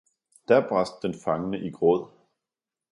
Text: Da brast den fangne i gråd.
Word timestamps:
Da 0.47 0.61
brast 0.61 1.03
den 1.03 1.13
fangne 1.13 1.59
i 1.59 1.69
gråd. 1.71 2.07